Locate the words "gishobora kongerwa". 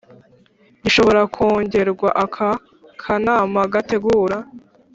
0.83-2.09